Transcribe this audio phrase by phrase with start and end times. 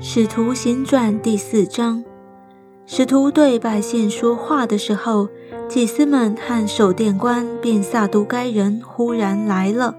[0.00, 2.04] 使徒行传第四章，
[2.86, 5.28] 使徒对百姓说话的时候，
[5.68, 9.96] 祭司们和守殿官并撒都该人忽然来了，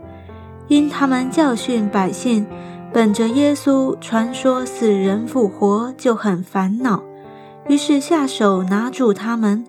[0.70, 2.46] 因他们教训百姓，
[2.93, 7.04] 本着耶稣传说死人复活就很烦恼，
[7.68, 9.66] 于是下手拿住他们，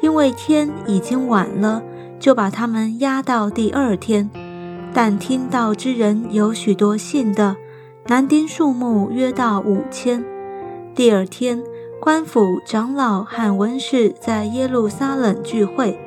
[0.00, 1.80] 因为天已经晚了，
[2.18, 4.28] 就把他们押到第二天。
[4.92, 7.54] 但听到之人有许多信的，
[8.08, 10.24] 男丁数目约到五千。
[10.94, 11.62] 第二天，
[12.00, 16.00] 官府长老和文士在耶路撒冷聚会，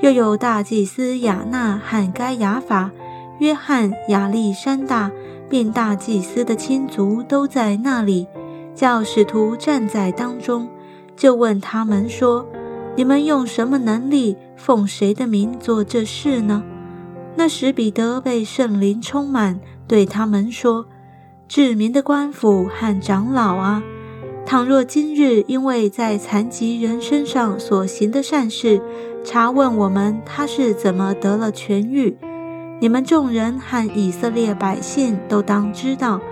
[0.00, 2.92] 又有大祭司亚纳和该亚法、
[3.40, 5.10] 约翰、亚历山大，
[5.50, 8.28] 并大祭司的亲族都在那里，
[8.72, 10.68] 叫使徒站在当中，
[11.16, 12.46] 就问他们说
[12.94, 16.62] ：“你们用什么能力，奉谁的名做这事呢？”
[17.34, 20.86] 那时，彼得被圣灵充满，对他们说
[21.54, 23.82] ：“治民的官府和长老啊，
[24.46, 28.80] 倘若今日因为在残疾人身上所行的善事，
[29.22, 32.16] 查问我们他是怎么得了痊愈，
[32.80, 36.22] 你们众人和以色列百姓都当知道，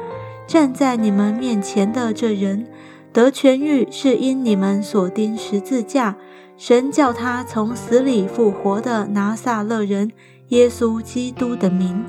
[0.46, 2.66] 站在你们面前的这人
[3.12, 6.16] 得痊愈，是因你们所钉十字架，
[6.56, 10.12] 神叫他从死里复活的拿撒勒人。”
[10.48, 12.04] 耶稣基督的名，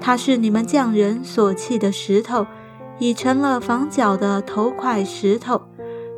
[0.00, 2.46] 他是你们匠人所弃的石头，
[2.98, 5.60] 已成了房角的头块石头。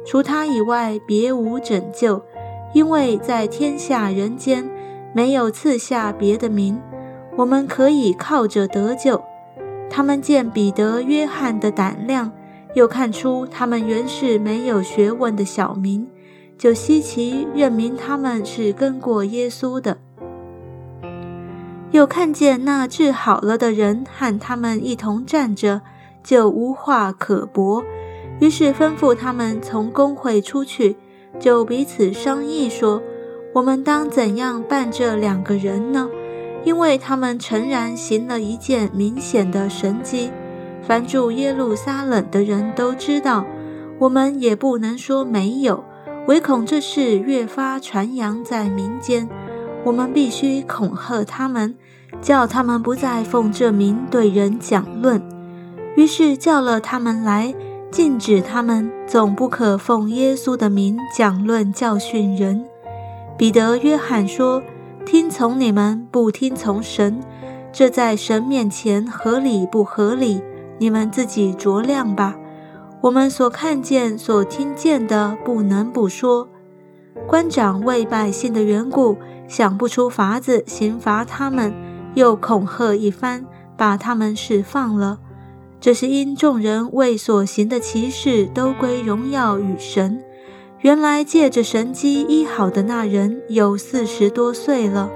[0.06, 2.22] 除他以外，别无拯救，
[2.72, 4.68] 因为在天下人间
[5.14, 6.80] 没有赐下别的名，
[7.36, 9.20] 我们可以靠着得救。
[9.90, 12.32] 他们见彼得、约翰的胆量，
[12.74, 16.06] 又看出他们原是没有学问的小民，
[16.56, 19.98] 就稀奇认明他们是跟过耶稣的。
[21.92, 25.80] 又看见那治好了的人和他们一同站着，
[26.22, 27.82] 就无话可驳。
[28.38, 30.96] 于是吩咐他们从公会出去，
[31.38, 33.02] 就彼此商议说
[33.54, 36.08] ：“我们当怎样办这两个人呢？
[36.62, 40.30] 因为他们诚然行了一件明显的神迹，
[40.82, 43.44] 凡住耶路撒冷的人都知道。
[43.98, 45.84] 我们也不能说没有，
[46.26, 49.28] 唯恐这事越发传扬在民间。”
[49.84, 51.74] 我们必须恐吓他们，
[52.20, 55.22] 叫他们不再奉这名对人讲论。
[55.96, 57.54] 于是叫了他们来，
[57.90, 62.64] 禁止他们总不可奉耶稣的名讲论教训人。
[63.36, 64.62] 彼得、约翰说
[65.06, 67.20] ：“听从你们，不听从神，
[67.72, 70.42] 这在神面前合理不合理？
[70.78, 72.36] 你们自己酌量吧。
[73.00, 76.48] 我们所看见、所听见的，不能不说。”
[77.26, 79.16] 官长为百姓的缘故。
[79.48, 81.74] 想不出法子刑罚他们，
[82.14, 83.44] 又恐吓一番，
[83.76, 85.18] 把他们释放了。
[85.80, 90.22] 这是因众人为所行的奇事都归荣耀与神。
[90.82, 95.10] 原来借着神机医好的那人有四十多岁了。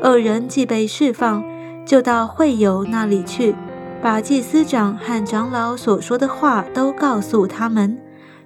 [0.00, 1.42] 二人既被释放，
[1.84, 3.52] 就到会友那里去，
[4.00, 7.98] 把祭司长和长老所说的话都告诉他们。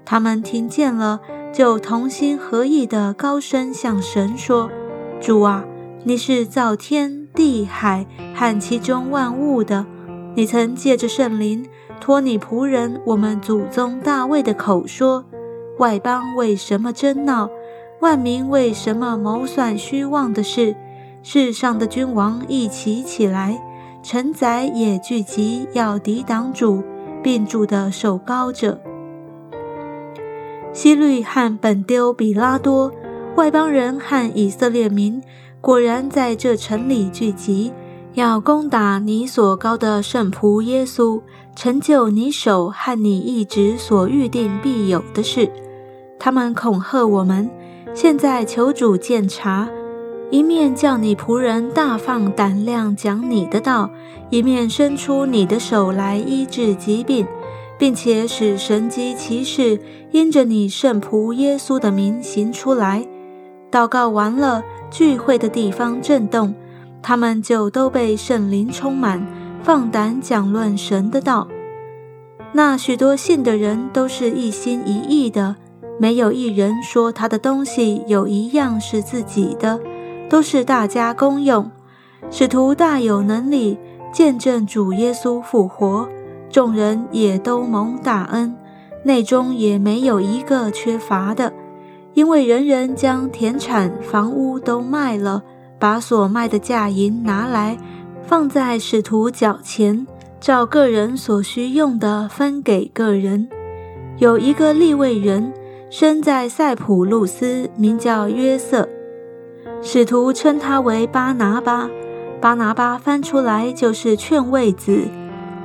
[0.02, 1.20] 他们听见了。
[1.52, 4.70] 就同心合意的高声向神说
[5.20, 5.62] ：“主啊，
[6.02, 9.84] 你是造天地海和其中万物的。
[10.34, 11.66] 你曾借着圣灵
[12.00, 15.26] 托你仆人我们祖宗大卫的口说：
[15.78, 17.50] 外邦为什么争闹？
[18.00, 20.74] 万民为什么谋算虚妄的事？
[21.22, 23.60] 世上的君王一起起来，
[24.02, 26.82] 臣宰也聚集，要抵挡主，
[27.22, 28.80] 并主的受高者。”
[30.72, 32.90] 希律和本丢比拉多，
[33.36, 35.22] 外邦人和以色列民，
[35.60, 37.70] 果然在这城里聚集，
[38.14, 41.20] 要攻打你所高的圣仆耶稣，
[41.54, 45.50] 成就你手和你一直所预定必有的事。
[46.18, 47.50] 他们恐吓我们，
[47.92, 49.68] 现在求主鉴察，
[50.30, 53.90] 一面叫你仆人大放胆量讲你的道，
[54.30, 57.26] 一面伸出你的手来医治疾病。
[57.82, 59.76] 并且使神机骑士
[60.12, 63.04] 因着你圣仆耶稣的名行出来。
[63.72, 66.54] 祷告完了，聚会的地方震动，
[67.02, 69.26] 他们就都被圣灵充满，
[69.64, 71.48] 放胆讲论神的道。
[72.52, 75.56] 那许多信的人都是一心一意的，
[75.98, 79.80] 没有一人说他的东西有一样是自己的，
[80.30, 81.68] 都是大家公用。
[82.30, 83.76] 使徒大有能力
[84.12, 86.08] 见证主耶稣复活。
[86.52, 88.54] 众人也都蒙大恩，
[89.04, 91.50] 内中也没有一个缺乏的，
[92.12, 95.42] 因为人人将田产房屋都卖了，
[95.78, 97.78] 把所卖的价银拿来，
[98.22, 100.06] 放在使徒脚前，
[100.38, 103.48] 照个人所需用的分给个人。
[104.18, 105.50] 有一个利未人
[105.88, 108.86] 生在塞浦路斯，名叫约瑟，
[109.80, 111.88] 使徒称他为巴拿巴。
[112.42, 115.08] 巴拿巴翻出来就是劝慰子。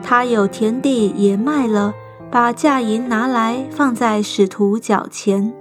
[0.02, 1.94] 他有田地也卖了，
[2.32, 5.54] 把价银拿来放在使徒脚前。